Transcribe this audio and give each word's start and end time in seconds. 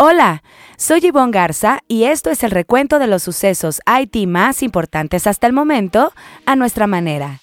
Hola, 0.00 0.44
soy 0.76 1.00
Yvonne 1.00 1.32
Garza 1.32 1.80
y 1.88 2.04
esto 2.04 2.30
es 2.30 2.44
el 2.44 2.52
recuento 2.52 3.00
de 3.00 3.08
los 3.08 3.24
sucesos 3.24 3.80
IT 4.00 4.28
más 4.28 4.62
importantes 4.62 5.26
hasta 5.26 5.48
el 5.48 5.52
momento 5.52 6.12
a 6.46 6.54
nuestra 6.54 6.86
manera. 6.86 7.40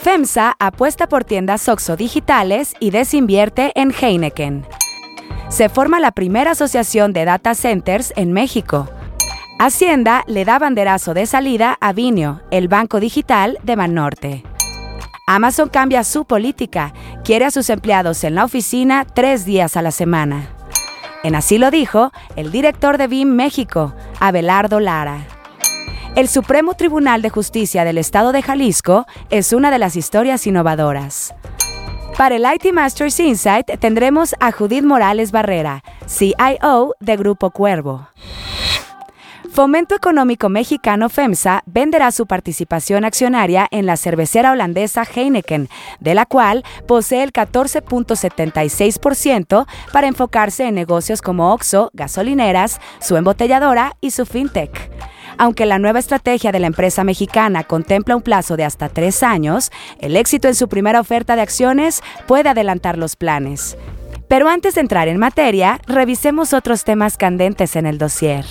FEMSA 0.00 0.56
apuesta 0.58 1.08
por 1.08 1.22
tiendas 1.22 1.68
OXO 1.68 1.94
digitales 1.94 2.74
y 2.80 2.90
desinvierte 2.90 3.70
en 3.76 3.92
Heineken. 3.92 4.66
Se 5.48 5.68
forma 5.68 6.00
la 6.00 6.10
primera 6.10 6.50
asociación 6.50 7.12
de 7.12 7.24
data 7.24 7.54
centers 7.54 8.12
en 8.16 8.32
México. 8.32 8.90
Hacienda 9.60 10.24
le 10.26 10.44
da 10.44 10.58
banderazo 10.58 11.14
de 11.14 11.26
salida 11.26 11.78
a 11.80 11.92
Vinio, 11.92 12.42
el 12.50 12.66
banco 12.66 12.98
digital 12.98 13.60
de 13.62 13.76
Banorte. 13.76 14.42
Amazon 15.28 15.68
cambia 15.68 16.02
su 16.02 16.24
política, 16.24 16.92
quiere 17.22 17.44
a 17.44 17.52
sus 17.52 17.70
empleados 17.70 18.24
en 18.24 18.34
la 18.34 18.44
oficina 18.44 19.04
tres 19.04 19.44
días 19.44 19.76
a 19.76 19.82
la 19.82 19.92
semana. 19.92 20.55
En 21.26 21.34
así 21.34 21.58
lo 21.58 21.72
dijo 21.72 22.12
el 22.36 22.52
director 22.52 22.98
de 22.98 23.08
BIM 23.08 23.34
México, 23.34 23.92
Abelardo 24.20 24.78
Lara. 24.78 25.26
El 26.14 26.28
Supremo 26.28 26.74
Tribunal 26.74 27.20
de 27.20 27.30
Justicia 27.30 27.82
del 27.84 27.98
Estado 27.98 28.30
de 28.30 28.42
Jalisco 28.42 29.06
es 29.28 29.52
una 29.52 29.72
de 29.72 29.80
las 29.80 29.96
historias 29.96 30.46
innovadoras. 30.46 31.34
Para 32.16 32.36
el 32.36 32.44
IT 32.44 32.72
Masters 32.72 33.18
Insight 33.18 33.66
tendremos 33.80 34.36
a 34.38 34.52
Judith 34.52 34.84
Morales 34.84 35.32
Barrera, 35.32 35.82
CIO 36.06 36.94
de 37.00 37.16
Grupo 37.16 37.50
Cuervo. 37.50 38.06
Fomento 39.56 39.94
Económico 39.94 40.50
Mexicano 40.50 41.08
FEMSA 41.08 41.62
venderá 41.64 42.12
su 42.12 42.26
participación 42.26 43.06
accionaria 43.06 43.66
en 43.70 43.86
la 43.86 43.96
cervecera 43.96 44.52
holandesa 44.52 45.04
Heineken, 45.04 45.70
de 45.98 46.14
la 46.14 46.26
cual 46.26 46.62
posee 46.86 47.22
el 47.22 47.32
14.76% 47.32 49.66
para 49.94 50.08
enfocarse 50.08 50.68
en 50.68 50.74
negocios 50.74 51.22
como 51.22 51.54
Oxo, 51.54 51.88
gasolineras, 51.94 52.82
su 53.00 53.16
embotelladora 53.16 53.96
y 54.02 54.10
su 54.10 54.26
fintech. 54.26 54.90
Aunque 55.38 55.64
la 55.64 55.78
nueva 55.78 56.00
estrategia 56.00 56.52
de 56.52 56.60
la 56.60 56.66
empresa 56.66 57.02
mexicana 57.02 57.64
contempla 57.64 58.14
un 58.14 58.20
plazo 58.20 58.58
de 58.58 58.64
hasta 58.64 58.90
tres 58.90 59.22
años, 59.22 59.70
el 60.00 60.16
éxito 60.16 60.48
en 60.48 60.54
su 60.54 60.68
primera 60.68 61.00
oferta 61.00 61.34
de 61.34 61.40
acciones 61.40 62.02
puede 62.26 62.50
adelantar 62.50 62.98
los 62.98 63.16
planes. 63.16 63.78
Pero 64.28 64.50
antes 64.50 64.74
de 64.74 64.82
entrar 64.82 65.08
en 65.08 65.16
materia, 65.16 65.80
revisemos 65.86 66.52
otros 66.52 66.84
temas 66.84 67.16
candentes 67.16 67.74
en 67.74 67.86
el 67.86 67.96
dossier. 67.96 68.44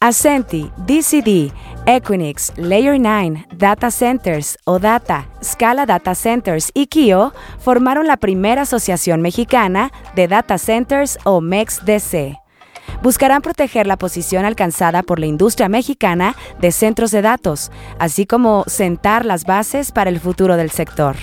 Ascenti, 0.00 0.70
DCD, 0.86 1.52
Equinix, 1.86 2.52
Layer 2.56 3.00
9, 3.00 3.46
Data 3.56 3.90
Centers 3.90 4.58
o 4.64 4.78
Data, 4.78 5.26
Scala 5.42 5.86
Data 5.86 6.14
Centers 6.14 6.70
y 6.74 6.86
Kio 6.88 7.32
formaron 7.58 8.06
la 8.06 8.18
primera 8.18 8.62
asociación 8.62 9.22
mexicana 9.22 9.90
de 10.14 10.28
Data 10.28 10.58
Centers 10.58 11.18
o 11.24 11.40
MEXDC. 11.40 12.36
Buscarán 13.02 13.40
proteger 13.40 13.86
la 13.86 13.96
posición 13.96 14.44
alcanzada 14.44 15.02
por 15.02 15.18
la 15.18 15.26
industria 15.26 15.68
mexicana 15.68 16.36
de 16.60 16.72
centros 16.72 17.10
de 17.10 17.22
datos, 17.22 17.70
así 17.98 18.26
como 18.26 18.64
sentar 18.66 19.24
las 19.24 19.44
bases 19.44 19.92
para 19.92 20.10
el 20.10 20.20
futuro 20.20 20.56
del 20.56 20.70
sector. 20.70 21.16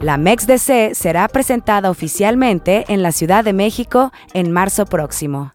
La 0.00 0.16
MEXDC 0.18 0.94
será 0.94 1.28
presentada 1.28 1.90
oficialmente 1.90 2.84
en 2.88 3.02
la 3.02 3.12
Ciudad 3.12 3.44
de 3.44 3.52
México 3.52 4.12
en 4.32 4.50
marzo 4.50 4.84
próximo 4.84 5.52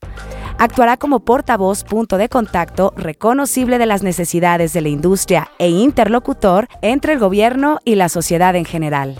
actuará 0.59 0.97
como 0.97 1.21
portavoz 1.21 1.83
punto 1.83 2.17
de 2.17 2.29
contacto 2.29 2.93
reconocible 2.95 3.79
de 3.79 3.85
las 3.87 4.03
necesidades 4.03 4.73
de 4.73 4.81
la 4.81 4.89
industria 4.89 5.49
e 5.57 5.69
interlocutor 5.69 6.67
entre 6.81 7.13
el 7.13 7.19
gobierno 7.19 7.79
y 7.85 7.95
la 7.95 8.09
sociedad 8.09 8.55
en 8.55 8.65
general. 8.65 9.17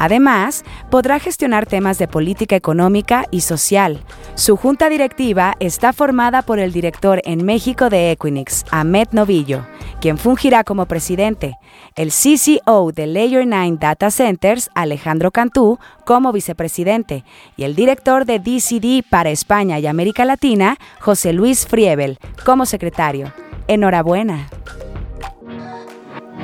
Además, 0.00 0.64
podrá 0.90 1.18
gestionar 1.18 1.66
temas 1.66 1.98
de 1.98 2.08
política 2.08 2.56
económica 2.56 3.26
y 3.30 3.42
social. 3.42 4.02
Su 4.34 4.56
junta 4.56 4.88
directiva 4.88 5.54
está 5.60 5.92
formada 5.92 6.40
por 6.40 6.58
el 6.58 6.72
director 6.72 7.20
en 7.24 7.44
México 7.44 7.90
de 7.90 8.10
Equinix, 8.12 8.64
Ahmed 8.70 9.08
Novillo, 9.12 9.66
quien 10.00 10.16
fungirá 10.16 10.64
como 10.64 10.86
presidente, 10.86 11.58
el 11.96 12.12
CCO 12.12 12.92
de 12.92 13.06
Layer 13.08 13.46
9 13.46 13.76
Data 13.78 14.10
Centers, 14.10 14.70
Alejandro 14.74 15.32
Cantú, 15.32 15.78
como 16.06 16.32
vicepresidente, 16.32 17.22
y 17.58 17.64
el 17.64 17.74
director 17.74 18.24
de 18.24 18.38
DCD 18.38 19.06
para 19.06 19.28
España 19.28 19.78
y 19.80 19.86
América 19.86 20.24
Latina, 20.24 20.78
José 21.00 21.34
Luis 21.34 21.66
Friebel, 21.66 22.18
como 22.46 22.64
secretario. 22.64 23.34
Enhorabuena. 23.68 24.48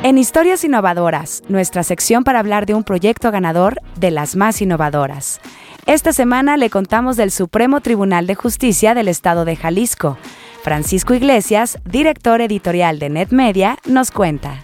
En 0.03 0.19
Historias 0.19 0.63
Innovadoras, 0.63 1.43
nuestra 1.49 1.83
sección 1.83 2.23
para 2.23 2.39
hablar 2.39 2.67
de 2.67 2.75
un 2.75 2.85
proyecto 2.85 3.31
ganador 3.31 3.81
de 3.97 4.11
las 4.11 4.37
más 4.37 4.63
innovadoras. 4.63 5.41
Esta 5.87 6.13
semana 6.13 6.57
le 6.57 6.71
contamos 6.71 7.17
del 7.17 7.31
Supremo 7.31 7.81
Tribunal 7.81 8.27
de 8.27 8.35
Justicia 8.35 8.95
del 8.95 9.09
Estado 9.09 9.45
de 9.45 9.57
Jalisco. 9.57 10.17
Francisco 10.63 11.15
Iglesias, 11.15 11.79
director 11.85 12.41
editorial 12.41 12.99
de 12.99 13.09
NetMedia, 13.09 13.79
nos 13.87 14.11
cuenta. 14.11 14.63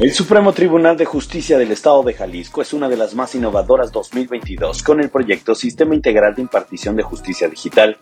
El 0.00 0.12
Supremo 0.12 0.52
Tribunal 0.52 0.96
de 0.96 1.04
Justicia 1.04 1.56
del 1.56 1.70
Estado 1.70 2.02
de 2.02 2.14
Jalisco 2.14 2.62
es 2.62 2.72
una 2.72 2.88
de 2.88 2.96
las 2.96 3.14
más 3.14 3.34
innovadoras 3.36 3.92
2022 3.92 4.82
con 4.82 5.00
el 5.00 5.08
proyecto 5.08 5.54
Sistema 5.54 5.94
Integral 5.94 6.34
de 6.34 6.42
Impartición 6.42 6.96
de 6.96 7.04
Justicia 7.04 7.48
Digital. 7.48 7.96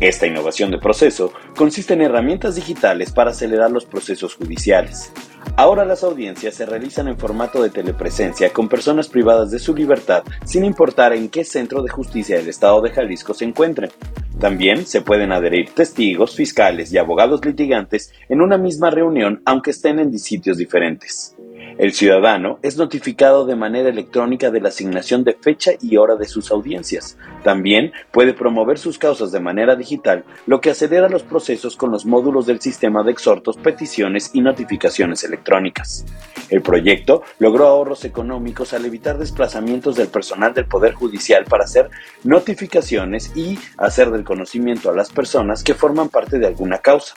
Esta 0.00 0.28
innovación 0.28 0.70
de 0.70 0.78
proceso 0.78 1.32
consiste 1.56 1.94
en 1.94 2.02
herramientas 2.02 2.54
digitales 2.54 3.10
para 3.10 3.32
acelerar 3.32 3.72
los 3.72 3.84
procesos 3.84 4.36
judiciales. 4.36 5.10
Ahora 5.56 5.84
las 5.84 6.04
audiencias 6.04 6.54
se 6.54 6.66
realizan 6.66 7.08
en 7.08 7.18
formato 7.18 7.60
de 7.60 7.70
telepresencia 7.70 8.52
con 8.52 8.68
personas 8.68 9.08
privadas 9.08 9.50
de 9.50 9.58
su 9.58 9.74
libertad 9.74 10.22
sin 10.44 10.64
importar 10.64 11.14
en 11.14 11.28
qué 11.28 11.42
centro 11.42 11.82
de 11.82 11.90
justicia 11.90 12.36
del 12.36 12.48
Estado 12.48 12.80
de 12.80 12.90
Jalisco 12.90 13.34
se 13.34 13.44
encuentren. 13.44 13.90
También 14.38 14.86
se 14.86 15.02
pueden 15.02 15.32
adherir 15.32 15.70
testigos, 15.70 16.36
fiscales 16.36 16.92
y 16.92 16.98
abogados 16.98 17.44
litigantes 17.44 18.12
en 18.28 18.40
una 18.40 18.56
misma 18.56 18.90
reunión 18.90 19.42
aunque 19.44 19.72
estén 19.72 19.98
en 19.98 20.16
sitios 20.16 20.58
diferentes. 20.58 21.34
El 21.78 21.92
ciudadano 21.92 22.58
es 22.62 22.76
notificado 22.76 23.46
de 23.46 23.54
manera 23.54 23.88
electrónica 23.88 24.50
de 24.50 24.60
la 24.60 24.70
asignación 24.70 25.22
de 25.22 25.34
fecha 25.34 25.70
y 25.80 25.96
hora 25.96 26.16
de 26.16 26.26
sus 26.26 26.50
audiencias. 26.50 27.16
También 27.44 27.92
puede 28.10 28.34
promover 28.34 28.78
sus 28.78 28.98
causas 28.98 29.30
de 29.30 29.38
manera 29.38 29.76
digital, 29.76 30.24
lo 30.46 30.60
que 30.60 30.70
acelera 30.70 31.08
los 31.08 31.22
procesos 31.22 31.76
con 31.76 31.92
los 31.92 32.04
módulos 32.04 32.46
del 32.46 32.60
sistema 32.60 33.04
de 33.04 33.12
exhortos, 33.12 33.58
peticiones 33.58 34.30
y 34.32 34.40
notificaciones 34.40 35.22
electrónicas. 35.22 36.04
El 36.50 36.62
proyecto 36.62 37.22
logró 37.38 37.68
ahorros 37.68 38.04
económicos 38.04 38.72
al 38.72 38.84
evitar 38.84 39.16
desplazamientos 39.16 39.94
del 39.94 40.08
personal 40.08 40.54
del 40.54 40.66
Poder 40.66 40.94
Judicial 40.94 41.44
para 41.44 41.62
hacer 41.62 41.90
notificaciones 42.24 43.30
y 43.36 43.56
hacer 43.76 44.10
del 44.10 44.24
conocimiento 44.24 44.90
a 44.90 44.96
las 44.96 45.10
personas 45.10 45.62
que 45.62 45.74
forman 45.74 46.08
parte 46.08 46.40
de 46.40 46.48
alguna 46.48 46.78
causa. 46.78 47.14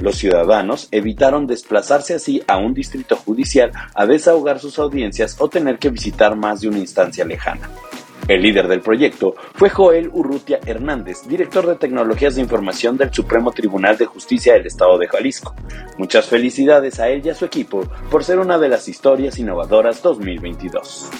Los 0.00 0.16
ciudadanos 0.16 0.88
evitaron 0.90 1.46
desplazarse 1.46 2.14
así 2.14 2.42
a 2.48 2.56
un 2.56 2.74
distrito 2.74 3.16
judicial 3.16 3.70
a 3.94 4.06
desahogar 4.06 4.58
sus 4.58 4.78
audiencias 4.78 5.36
o 5.38 5.48
tener 5.48 5.78
que 5.78 5.90
visitar 5.90 6.36
más 6.36 6.60
de 6.60 6.68
una 6.68 6.78
instancia 6.78 7.24
lejana. 7.24 7.70
El 8.26 8.40
líder 8.42 8.68
del 8.68 8.80
proyecto 8.80 9.34
fue 9.54 9.68
Joel 9.68 10.08
Urrutia 10.12 10.58
Hernández, 10.64 11.28
director 11.28 11.66
de 11.66 11.76
tecnologías 11.76 12.36
de 12.36 12.40
información 12.40 12.96
del 12.96 13.12
Supremo 13.12 13.52
Tribunal 13.52 13.98
de 13.98 14.06
Justicia 14.06 14.54
del 14.54 14.66
Estado 14.66 14.96
de 14.96 15.08
Jalisco. 15.08 15.54
Muchas 15.98 16.26
felicidades 16.26 16.98
a 17.00 17.08
él 17.08 17.20
y 17.24 17.28
a 17.28 17.34
su 17.34 17.44
equipo 17.44 17.82
por 18.10 18.24
ser 18.24 18.38
una 18.38 18.58
de 18.58 18.70
las 18.70 18.88
historias 18.88 19.38
innovadoras 19.38 20.02
2022. 20.02 21.10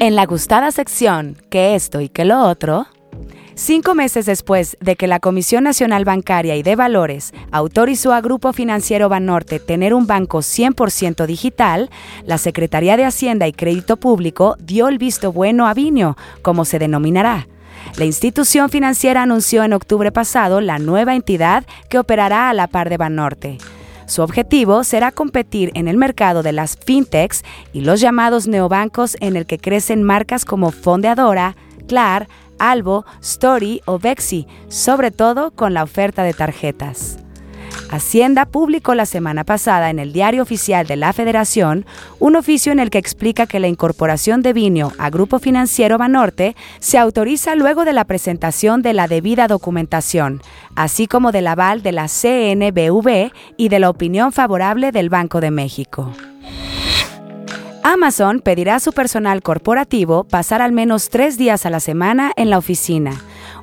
En 0.00 0.14
la 0.14 0.26
gustada 0.26 0.70
sección, 0.70 1.36
que 1.50 1.74
esto 1.74 2.00
y 2.00 2.08
que 2.08 2.24
lo 2.24 2.40
otro, 2.44 2.86
Cinco 3.60 3.96
meses 3.96 4.24
después 4.24 4.76
de 4.80 4.94
que 4.94 5.08
la 5.08 5.18
Comisión 5.18 5.64
Nacional 5.64 6.04
Bancaria 6.04 6.54
y 6.54 6.62
de 6.62 6.76
Valores 6.76 7.32
autorizó 7.50 8.12
a 8.12 8.20
Grupo 8.20 8.52
Financiero 8.52 9.08
Banorte 9.08 9.58
tener 9.58 9.94
un 9.94 10.06
banco 10.06 10.38
100% 10.38 11.26
digital, 11.26 11.90
la 12.24 12.38
Secretaría 12.38 12.96
de 12.96 13.04
Hacienda 13.04 13.48
y 13.48 13.52
Crédito 13.52 13.96
Público 13.96 14.54
dio 14.60 14.86
el 14.86 14.98
visto 14.98 15.32
bueno 15.32 15.66
a 15.66 15.74
Vinio, 15.74 16.16
como 16.40 16.64
se 16.64 16.78
denominará. 16.78 17.48
La 17.96 18.04
institución 18.04 18.70
financiera 18.70 19.22
anunció 19.22 19.64
en 19.64 19.72
octubre 19.72 20.12
pasado 20.12 20.60
la 20.60 20.78
nueva 20.78 21.16
entidad 21.16 21.66
que 21.90 21.98
operará 21.98 22.50
a 22.50 22.54
la 22.54 22.68
par 22.68 22.88
de 22.88 22.96
Banorte. 22.96 23.58
Su 24.06 24.22
objetivo 24.22 24.84
será 24.84 25.10
competir 25.10 25.72
en 25.74 25.88
el 25.88 25.96
mercado 25.96 26.44
de 26.44 26.52
las 26.52 26.76
fintechs 26.76 27.42
y 27.72 27.80
los 27.80 28.00
llamados 28.00 28.46
neobancos 28.46 29.16
en 29.18 29.34
el 29.34 29.46
que 29.46 29.58
crecen 29.58 30.04
marcas 30.04 30.44
como 30.44 30.70
Fondeadora, 30.70 31.56
Clar, 31.88 32.28
Albo, 32.58 33.04
Story 33.20 33.80
o 33.84 33.98
Bexi, 33.98 34.46
sobre 34.68 35.10
todo 35.10 35.50
con 35.50 35.74
la 35.74 35.82
oferta 35.82 36.22
de 36.22 36.34
tarjetas. 36.34 37.18
Hacienda 37.90 38.44
publicó 38.44 38.94
la 38.94 39.06
semana 39.06 39.44
pasada 39.44 39.88
en 39.88 39.98
el 39.98 40.12
Diario 40.12 40.42
Oficial 40.42 40.86
de 40.86 40.96
la 40.96 41.12
Federación 41.12 41.86
un 42.18 42.36
oficio 42.36 42.70
en 42.70 42.80
el 42.80 42.90
que 42.90 42.98
explica 42.98 43.46
que 43.46 43.60
la 43.60 43.68
incorporación 43.68 44.42
de 44.42 44.52
Vinio 44.52 44.92
a 44.98 45.08
Grupo 45.08 45.38
Financiero 45.38 45.96
Banorte 45.96 46.54
se 46.80 46.98
autoriza 46.98 47.54
luego 47.54 47.84
de 47.84 47.94
la 47.94 48.04
presentación 48.04 48.82
de 48.82 48.92
la 48.92 49.08
debida 49.08 49.48
documentación, 49.48 50.42
así 50.74 51.06
como 51.06 51.32
del 51.32 51.46
aval 51.46 51.82
de 51.82 51.92
la 51.92 52.08
CNBV 52.08 53.32
y 53.56 53.68
de 53.68 53.78
la 53.78 53.88
opinión 53.88 54.32
favorable 54.32 54.92
del 54.92 55.08
Banco 55.08 55.40
de 55.40 55.50
México. 55.50 56.12
Amazon 57.90 58.40
pedirá 58.40 58.74
a 58.74 58.80
su 58.80 58.92
personal 58.92 59.42
corporativo 59.42 60.24
pasar 60.24 60.60
al 60.60 60.72
menos 60.72 61.08
tres 61.08 61.38
días 61.38 61.64
a 61.64 61.70
la 61.70 61.80
semana 61.80 62.32
en 62.36 62.50
la 62.50 62.58
oficina, 62.58 63.12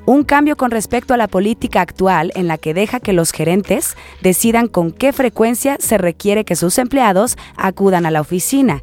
un 0.07 0.24
cambio 0.24 0.57
con 0.57 0.72
respecto 0.72 1.13
a 1.13 1.18
la 1.18 1.27
política 1.27 1.81
actual 1.81 2.31
en 2.33 2.48
la 2.48 2.57
que 2.57 2.74
deja 2.74 3.00
que 3.00 3.13
los 3.13 3.31
gerentes 3.31 3.95
decidan 4.24 4.68
con 4.68 4.92
qué 4.92 5.13
frecuencia 5.13 5.77
se 5.80 6.00
requiere 6.00 6.44
que 6.44 6.56
sus 6.56 6.80
empleados 6.80 7.38
acudan 7.56 8.07
a 8.07 8.12
la 8.12 8.22
oficina. 8.22 8.81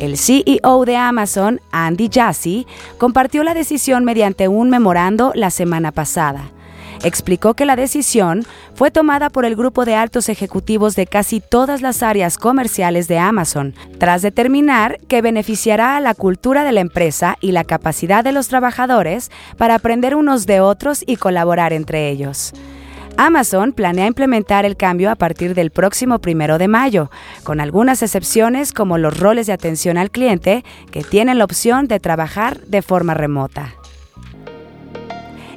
El 0.00 0.18
CEO 0.18 0.84
de 0.84 0.96
Amazon, 0.96 1.60
Andy 1.70 2.10
Jassy, 2.12 2.66
compartió 2.98 3.44
la 3.44 3.54
decisión 3.54 4.04
mediante 4.04 4.48
un 4.48 4.68
memorando 4.68 5.30
la 5.36 5.52
semana 5.52 5.92
pasada 5.92 6.50
explicó 7.04 7.54
que 7.54 7.64
la 7.64 7.76
decisión 7.76 8.44
fue 8.74 8.90
tomada 8.90 9.30
por 9.30 9.44
el 9.44 9.56
grupo 9.56 9.84
de 9.84 9.94
altos 9.94 10.28
ejecutivos 10.28 10.96
de 10.96 11.06
casi 11.06 11.40
todas 11.40 11.82
las 11.82 12.02
áreas 12.02 12.38
comerciales 12.38 13.08
de 13.08 13.18
Amazon, 13.18 13.74
tras 13.98 14.22
determinar 14.22 14.98
que 15.08 15.22
beneficiará 15.22 15.96
a 15.96 16.00
la 16.00 16.14
cultura 16.14 16.64
de 16.64 16.72
la 16.72 16.80
empresa 16.80 17.36
y 17.40 17.52
la 17.52 17.64
capacidad 17.64 18.24
de 18.24 18.32
los 18.32 18.48
trabajadores 18.48 19.30
para 19.56 19.74
aprender 19.74 20.14
unos 20.14 20.46
de 20.46 20.60
otros 20.60 21.04
y 21.06 21.16
colaborar 21.16 21.72
entre 21.72 22.10
ellos. 22.10 22.52
Amazon 23.16 23.72
planea 23.72 24.06
implementar 24.06 24.64
el 24.64 24.76
cambio 24.76 25.10
a 25.10 25.16
partir 25.16 25.54
del 25.54 25.70
próximo 25.70 26.18
primero 26.18 26.58
de 26.58 26.68
mayo, 26.68 27.10
con 27.44 27.60
algunas 27.60 28.02
excepciones 28.02 28.72
como 28.72 28.98
los 28.98 29.18
roles 29.18 29.46
de 29.46 29.52
atención 29.52 29.98
al 29.98 30.10
cliente 30.10 30.64
que 30.90 31.04
tienen 31.04 31.38
la 31.38 31.44
opción 31.44 31.88
de 31.88 32.00
trabajar 32.00 32.60
de 32.62 32.82
forma 32.82 33.14
remota. 33.14 33.74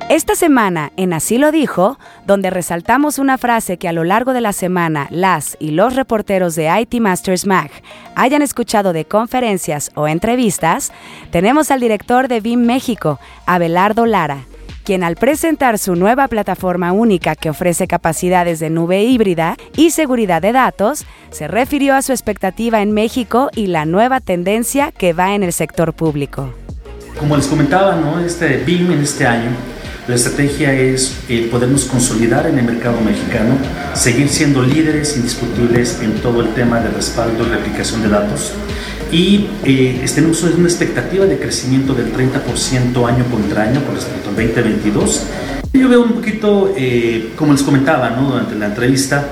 Esta 0.07 0.35
semana, 0.35 0.91
en 0.97 1.13
Así 1.13 1.39
lo 1.39 1.51
dijo, 1.51 1.97
donde 2.27 2.51
resaltamos 2.51 3.17
una 3.17 3.39
frase 3.39 3.77
que 3.77 3.87
a 3.87 3.91
lo 3.91 4.03
largo 4.03 4.33
de 4.33 4.41
la 4.41 4.53
semana 4.53 5.07
las 5.09 5.57
y 5.59 5.71
los 5.71 5.95
reporteros 5.95 6.53
de 6.53 6.69
IT 6.79 7.01
Masters 7.01 7.47
Mag 7.47 7.71
hayan 8.13 8.43
escuchado 8.43 8.93
de 8.93 9.05
conferencias 9.05 9.89
o 9.95 10.07
entrevistas, 10.07 10.91
tenemos 11.31 11.71
al 11.71 11.79
director 11.79 12.27
de 12.27 12.39
BIM 12.39 12.67
México, 12.67 13.19
Abelardo 13.47 14.05
Lara, 14.05 14.45
quien 14.83 15.03
al 15.03 15.15
presentar 15.15 15.79
su 15.79 15.95
nueva 15.95 16.27
plataforma 16.27 16.91
única 16.91 17.35
que 17.35 17.49
ofrece 17.49 17.87
capacidades 17.87 18.59
de 18.59 18.69
nube 18.69 19.01
híbrida 19.01 19.57
y 19.75 19.89
seguridad 19.89 20.39
de 20.39 20.51
datos, 20.51 21.03
se 21.31 21.47
refirió 21.47 21.95
a 21.95 22.03
su 22.03 22.11
expectativa 22.11 22.83
en 22.83 22.91
México 22.91 23.49
y 23.55 23.67
la 23.67 23.85
nueva 23.85 24.19
tendencia 24.19 24.91
que 24.91 25.13
va 25.13 25.33
en 25.33 25.41
el 25.41 25.51
sector 25.51 25.93
público. 25.93 26.53
Como 27.17 27.35
les 27.35 27.47
comentaba, 27.47 27.95
¿no? 27.95 28.19
este 28.19 28.57
BIM 28.57 28.91
en 28.91 29.01
este 29.01 29.25
año 29.25 29.49
la 30.07 30.15
estrategia 30.15 30.73
es 30.73 31.17
eh, 31.29 31.47
podernos 31.51 31.85
consolidar 31.85 32.47
en 32.47 32.59
el 32.59 32.65
mercado 32.65 32.99
mexicano, 33.01 33.57
seguir 33.93 34.29
siendo 34.29 34.61
líderes 34.61 35.17
indiscutibles 35.17 35.99
en 36.01 36.15
todo 36.15 36.41
el 36.41 36.53
tema 36.53 36.79
de 36.79 36.89
respaldo 36.89 37.45
y 37.45 37.49
replicación 37.49 38.03
de 38.03 38.09
datos 38.09 38.53
y 39.11 39.47
eh, 39.63 40.05
tenemos 40.13 40.43
una 40.43 40.67
expectativa 40.67 41.25
de 41.25 41.37
crecimiento 41.37 41.93
del 41.93 42.11
30% 42.13 43.07
año 43.07 43.25
contra 43.25 43.63
año 43.63 43.83
con 43.85 43.95
respecto 43.95 44.29
al 44.29 44.35
2022. 44.35 45.23
Yo 45.73 45.89
veo 45.89 46.03
un 46.03 46.13
poquito, 46.13 46.73
eh, 46.75 47.31
como 47.35 47.53
les 47.53 47.63
comentaba 47.63 48.09
¿no? 48.09 48.29
durante 48.29 48.55
la 48.55 48.67
entrevista, 48.67 49.25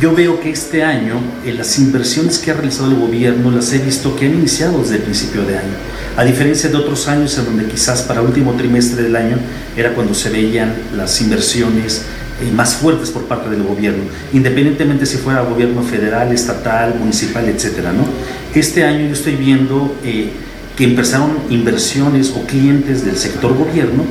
yo 0.00 0.14
veo 0.14 0.40
que 0.40 0.50
este 0.50 0.82
año 0.82 1.20
eh, 1.44 1.52
las 1.52 1.78
inversiones 1.78 2.38
que 2.38 2.50
ha 2.50 2.54
realizado 2.54 2.90
el 2.90 2.96
gobierno 2.96 3.50
las 3.50 3.70
he 3.72 3.78
visto 3.78 4.16
que 4.16 4.26
han 4.26 4.34
iniciado 4.34 4.78
desde 4.78 4.96
el 4.96 5.02
principio 5.02 5.42
de 5.42 5.58
año. 5.58 5.74
A 6.16 6.24
diferencia 6.24 6.70
de 6.70 6.76
otros 6.76 7.06
años 7.06 7.36
en 7.36 7.44
donde 7.44 7.66
quizás 7.66 8.02
para 8.02 8.22
último 8.22 8.54
trimestre 8.54 9.02
del 9.02 9.14
año 9.14 9.36
era 9.76 9.94
cuando 9.94 10.14
se 10.14 10.30
veían 10.30 10.74
las 10.96 11.20
inversiones 11.20 12.02
eh, 12.40 12.50
más 12.50 12.76
fuertes 12.76 13.10
por 13.10 13.24
parte 13.24 13.50
del 13.50 13.62
gobierno, 13.62 14.04
independientemente 14.32 15.04
si 15.04 15.18
fuera 15.18 15.42
gobierno 15.42 15.82
federal, 15.82 16.32
estatal, 16.32 16.94
municipal, 16.98 17.46
etcétera, 17.46 17.92
¿no? 17.92 18.06
Este 18.54 18.84
año 18.84 19.06
yo 19.06 19.12
estoy 19.12 19.36
viendo 19.36 19.94
eh, 20.02 20.30
que 20.76 20.84
empezaron 20.84 21.36
inversiones 21.50 22.30
o 22.30 22.46
clientes 22.46 23.04
del 23.04 23.18
sector 23.18 23.54
gobierno 23.54 24.04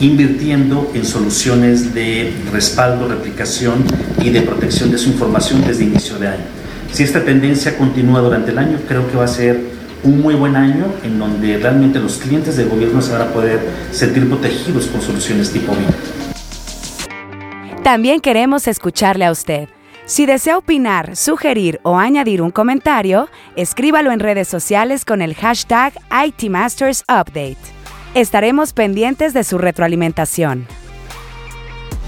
invirtiendo 0.00 0.90
en 0.94 1.04
soluciones 1.04 1.94
de 1.94 2.32
respaldo, 2.52 3.06
replicación 3.08 3.84
y 4.22 4.30
de 4.30 4.42
protección 4.42 4.90
de 4.90 4.98
su 4.98 5.10
información 5.10 5.62
desde 5.66 5.84
inicio 5.84 6.18
de 6.18 6.28
año. 6.28 6.44
Si 6.90 7.02
esta 7.02 7.24
tendencia 7.24 7.76
continúa 7.76 8.20
durante 8.20 8.50
el 8.50 8.58
año, 8.58 8.78
creo 8.88 9.08
que 9.08 9.16
va 9.16 9.24
a 9.24 9.28
ser 9.28 9.60
un 10.02 10.20
muy 10.20 10.34
buen 10.34 10.56
año 10.56 10.86
en 11.04 11.18
donde 11.18 11.58
realmente 11.58 12.00
los 12.00 12.16
clientes 12.16 12.56
del 12.56 12.68
gobierno 12.68 13.02
se 13.02 13.12
van 13.12 13.22
a 13.22 13.26
poder 13.26 13.60
sentir 13.92 14.26
protegidos 14.28 14.86
con 14.86 15.02
soluciones 15.02 15.52
tipo 15.52 15.72
BIM. 15.72 15.86
También 17.82 18.20
queremos 18.20 18.66
escucharle 18.66 19.26
a 19.26 19.30
usted. 19.30 19.68
Si 20.06 20.26
desea 20.26 20.58
opinar, 20.58 21.14
sugerir 21.14 21.78
o 21.82 21.98
añadir 21.98 22.42
un 22.42 22.50
comentario, 22.50 23.28
escríbalo 23.54 24.10
en 24.10 24.18
redes 24.18 24.48
sociales 24.48 25.04
con 25.04 25.22
el 25.22 25.34
hashtag 25.34 25.92
ITMastersUpdate. 26.26 27.79
Estaremos 28.14 28.72
pendientes 28.72 29.34
de 29.34 29.44
su 29.44 29.56
retroalimentación. 29.56 30.66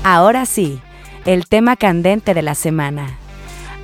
Ahora 0.02 0.46
sí, 0.46 0.80
el 1.26 1.46
tema 1.46 1.76
candente 1.76 2.34
de 2.34 2.42
la 2.42 2.56
semana. 2.56 3.18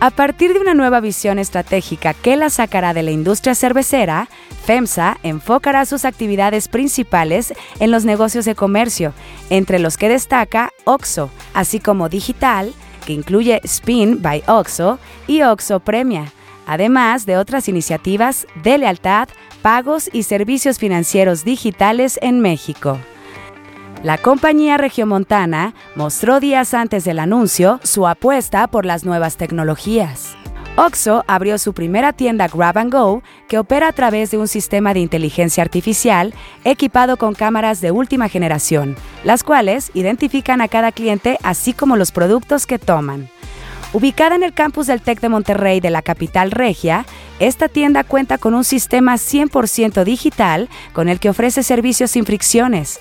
A 0.00 0.10
partir 0.10 0.52
de 0.52 0.58
una 0.58 0.74
nueva 0.74 0.98
visión 0.98 1.38
estratégica 1.38 2.14
que 2.14 2.34
la 2.34 2.50
sacará 2.50 2.92
de 2.92 3.04
la 3.04 3.12
industria 3.12 3.54
cervecera, 3.54 4.28
FEMSA 4.64 5.18
enfocará 5.22 5.86
sus 5.86 6.04
actividades 6.04 6.66
principales 6.66 7.54
en 7.78 7.92
los 7.92 8.04
negocios 8.04 8.44
de 8.44 8.56
comercio, 8.56 9.12
entre 9.48 9.78
los 9.78 9.96
que 9.96 10.08
destaca 10.08 10.72
OXO, 10.84 11.30
así 11.54 11.78
como 11.78 12.08
Digital, 12.08 12.72
que 13.06 13.12
incluye 13.12 13.60
Spin 13.62 14.22
by 14.22 14.42
OXO 14.48 14.98
y 15.28 15.42
OXO 15.42 15.78
Premia, 15.78 16.32
además 16.66 17.26
de 17.26 17.36
otras 17.36 17.68
iniciativas 17.68 18.48
de 18.62 18.78
lealtad, 18.78 19.28
pagos 19.62 20.08
y 20.12 20.22
servicios 20.22 20.78
financieros 20.78 21.44
digitales 21.44 22.18
en 22.22 22.40
México. 22.40 22.98
La 24.02 24.16
compañía 24.16 24.76
regiomontana 24.76 25.74
mostró 25.96 26.38
días 26.38 26.72
antes 26.72 27.04
del 27.04 27.18
anuncio 27.18 27.80
su 27.82 28.06
apuesta 28.06 28.68
por 28.68 28.86
las 28.86 29.04
nuevas 29.04 29.36
tecnologías. 29.36 30.36
OXO 30.76 31.24
abrió 31.26 31.58
su 31.58 31.72
primera 31.72 32.12
tienda 32.12 32.46
Grab 32.46 32.78
and 32.78 32.92
Go 32.92 33.24
que 33.48 33.58
opera 33.58 33.88
a 33.88 33.92
través 33.92 34.30
de 34.30 34.38
un 34.38 34.46
sistema 34.46 34.94
de 34.94 35.00
inteligencia 35.00 35.64
artificial 35.64 36.32
equipado 36.62 37.16
con 37.16 37.34
cámaras 37.34 37.80
de 37.80 37.90
última 37.90 38.28
generación, 38.28 38.94
las 39.24 39.42
cuales 39.42 39.90
identifican 39.94 40.60
a 40.60 40.68
cada 40.68 40.92
cliente 40.92 41.36
así 41.42 41.72
como 41.72 41.96
los 41.96 42.12
productos 42.12 42.64
que 42.64 42.78
toman. 42.78 43.28
Ubicada 43.92 44.36
en 44.36 44.44
el 44.44 44.52
campus 44.52 44.86
del 44.86 45.00
TEC 45.00 45.20
de 45.20 45.30
Monterrey 45.30 45.80
de 45.80 45.90
la 45.90 46.02
capital 46.02 46.50
regia, 46.50 47.06
esta 47.40 47.68
tienda 47.68 48.04
cuenta 48.04 48.38
con 48.38 48.54
un 48.54 48.64
sistema 48.64 49.14
100% 49.14 50.04
digital 50.04 50.68
con 50.92 51.08
el 51.08 51.20
que 51.20 51.30
ofrece 51.30 51.62
servicios 51.62 52.10
sin 52.10 52.24
fricciones. 52.24 53.00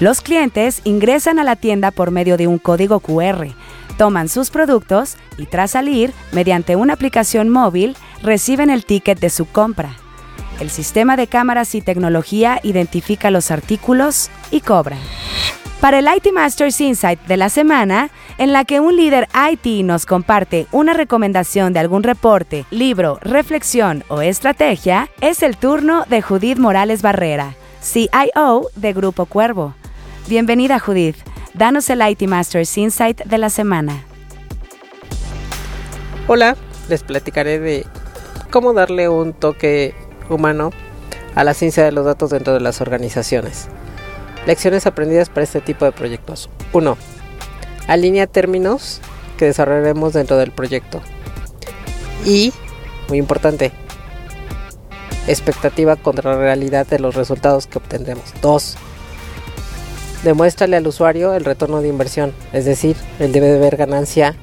Los 0.00 0.20
clientes 0.20 0.82
ingresan 0.84 1.38
a 1.38 1.44
la 1.44 1.56
tienda 1.56 1.90
por 1.90 2.10
medio 2.10 2.36
de 2.36 2.46
un 2.46 2.58
código 2.58 3.00
QR, 3.00 3.48
toman 3.96 4.28
sus 4.28 4.50
productos 4.50 5.16
y 5.38 5.46
tras 5.46 5.72
salir, 5.72 6.12
mediante 6.32 6.76
una 6.76 6.92
aplicación 6.92 7.48
móvil, 7.48 7.96
reciben 8.22 8.70
el 8.70 8.84
ticket 8.84 9.18
de 9.18 9.30
su 9.30 9.46
compra. 9.46 9.96
El 10.60 10.70
sistema 10.70 11.16
de 11.16 11.26
cámaras 11.26 11.74
y 11.74 11.82
tecnología 11.82 12.60
identifica 12.62 13.30
los 13.30 13.50
artículos 13.50 14.30
y 14.50 14.60
cobra. 14.60 14.96
Para 15.80 15.98
el 15.98 16.08
IT 16.08 16.32
Masters 16.32 16.80
Insight 16.80 17.20
de 17.26 17.36
la 17.36 17.50
semana, 17.50 18.08
en 18.38 18.52
la 18.52 18.64
que 18.64 18.80
un 18.80 18.96
líder 18.96 19.28
IT 19.52 19.84
nos 19.84 20.06
comparte 20.06 20.66
una 20.72 20.94
recomendación 20.94 21.74
de 21.74 21.80
algún 21.80 22.02
reporte, 22.02 22.64
libro, 22.70 23.18
reflexión 23.20 24.02
o 24.08 24.22
estrategia, 24.22 25.10
es 25.20 25.42
el 25.42 25.58
turno 25.58 26.04
de 26.08 26.22
Judith 26.22 26.56
Morales 26.56 27.02
Barrera, 27.02 27.54
CIO 27.82 28.70
de 28.74 28.92
Grupo 28.94 29.26
Cuervo. 29.26 29.74
Bienvenida 30.28 30.78
Judith, 30.78 31.16
danos 31.52 31.90
el 31.90 32.00
IT 32.00 32.22
Masters 32.22 32.76
Insight 32.78 33.24
de 33.24 33.38
la 33.38 33.50
semana. 33.50 34.02
Hola, 36.26 36.56
les 36.88 37.02
platicaré 37.02 37.60
de 37.60 37.84
cómo 38.50 38.72
darle 38.72 39.10
un 39.10 39.34
toque 39.34 39.94
humano 40.30 40.70
a 41.34 41.44
la 41.44 41.52
ciencia 41.52 41.84
de 41.84 41.92
los 41.92 42.06
datos 42.06 42.30
dentro 42.30 42.54
de 42.54 42.60
las 42.60 42.80
organizaciones. 42.80 43.68
Lecciones 44.46 44.86
aprendidas 44.86 45.28
para 45.28 45.44
este 45.44 45.60
tipo 45.60 45.84
de 45.84 45.92
proyectos. 45.92 46.48
1 46.72 46.96
alinea 47.86 48.26
términos 48.26 49.00
que 49.36 49.46
desarrollaremos 49.46 50.12
dentro 50.12 50.36
del 50.36 50.50
proyecto. 50.50 51.00
Y, 52.24 52.52
muy 53.08 53.18
importante, 53.18 53.72
expectativa 55.26 55.96
contra 55.96 56.36
realidad 56.36 56.86
de 56.86 56.98
los 56.98 57.14
resultados 57.14 57.66
que 57.66 57.78
obtendremos. 57.78 58.24
2. 58.42 58.76
Demuéstrale 60.24 60.76
al 60.76 60.86
usuario 60.86 61.34
el 61.34 61.44
retorno 61.44 61.82
de 61.82 61.88
inversión, 61.88 62.32
es 62.52 62.64
decir, 62.64 62.96
él 63.20 63.32
debe 63.32 63.46
de 63.46 63.58
ver 63.58 63.76
ganancia 63.76 64.34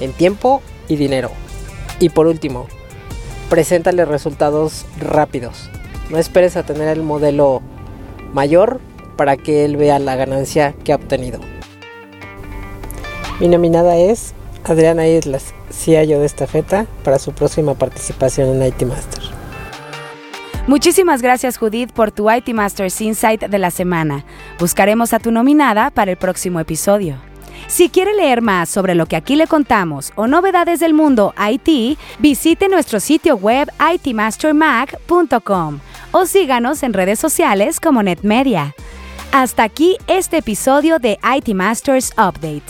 en 0.00 0.12
tiempo 0.12 0.62
y 0.86 0.96
dinero. 0.96 1.30
Y 1.98 2.10
por 2.10 2.26
último, 2.26 2.68
preséntale 3.50 4.04
resultados 4.04 4.86
rápidos. 4.98 5.68
No 6.08 6.18
esperes 6.18 6.56
a 6.56 6.62
tener 6.62 6.88
el 6.88 7.02
modelo 7.02 7.60
mayor 8.32 8.80
para 9.18 9.36
que 9.36 9.66
él 9.66 9.76
vea 9.76 9.98
la 9.98 10.16
ganancia 10.16 10.74
que 10.84 10.92
ha 10.92 10.96
obtenido. 10.96 11.40
Mi 13.40 13.48
nominada 13.48 13.96
es 13.96 14.32
Adriana 14.64 15.06
Islas, 15.08 15.52
CIO 15.70 16.20
de 16.20 16.24
esta 16.26 16.46
feta, 16.46 16.86
para 17.04 17.18
su 17.18 17.32
próxima 17.32 17.74
participación 17.74 18.48
en 18.48 18.68
IT 18.68 18.82
Master. 18.84 19.24
Muchísimas 20.68 21.20
gracias 21.20 21.58
Judith 21.58 21.92
por 21.92 22.12
tu 22.12 22.30
IT 22.30 22.48
Masters 22.50 23.00
Insight 23.00 23.42
de 23.42 23.58
la 23.58 23.70
semana. 23.70 24.24
Buscaremos 24.58 25.12
a 25.12 25.18
tu 25.18 25.32
nominada 25.32 25.90
para 25.90 26.12
el 26.12 26.16
próximo 26.16 26.60
episodio. 26.60 27.16
Si 27.66 27.88
quiere 27.88 28.14
leer 28.14 28.40
más 28.40 28.68
sobre 28.68 28.94
lo 28.94 29.06
que 29.06 29.16
aquí 29.16 29.34
le 29.34 29.46
contamos 29.46 30.12
o 30.14 30.26
novedades 30.26 30.80
del 30.80 30.94
mundo 30.94 31.34
IT, 31.38 31.98
visite 32.18 32.68
nuestro 32.68 33.00
sitio 33.00 33.36
web 33.36 33.68
itmastermag.com 33.94 35.80
o 36.12 36.26
síganos 36.26 36.82
en 36.82 36.92
redes 36.92 37.18
sociales 37.18 37.80
como 37.80 38.02
NetMedia. 38.02 38.74
Hasta 39.32 39.62
aquí 39.62 39.98
este 40.06 40.38
episodio 40.38 40.98
de 40.98 41.18
IT 41.36 41.54
Masters 41.54 42.12
Update, 42.12 42.64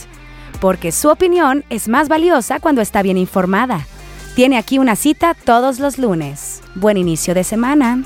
porque 0.61 0.91
su 0.91 1.09
opinión 1.09 1.65
es 1.71 1.89
más 1.89 2.09
valiosa 2.09 2.59
cuando 2.59 2.83
está 2.83 3.01
bien 3.01 3.17
informada. 3.17 3.87
Tiene 4.35 4.59
aquí 4.59 4.79
una 4.79 4.97
cita 4.97 5.35
todos 5.35 5.79
los 5.79 5.99
lunes. 5.99 6.61
Buen 6.75 6.97
inicio 6.97 7.33
de 7.33 7.45
semana. 7.45 8.03